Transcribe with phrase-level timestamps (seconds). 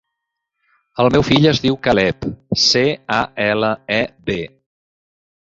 [1.03, 2.25] El meu fill es diu Caleb:
[2.63, 2.83] ce,
[3.19, 4.01] a, ela, e,
[4.33, 4.41] be.